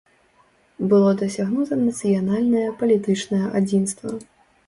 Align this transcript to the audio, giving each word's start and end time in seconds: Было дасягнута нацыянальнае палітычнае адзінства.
Было 0.93 1.09
дасягнута 1.19 1.77
нацыянальнае 1.81 2.65
палітычнае 2.79 3.45
адзінства. 3.59 4.09